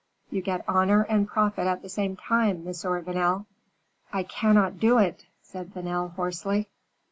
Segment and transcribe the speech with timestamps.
[0.31, 3.45] You get honor and profit at the same time, Monsieur Vanel."
[4.11, 6.69] "I cannot do it," said Vanel, hoarsely.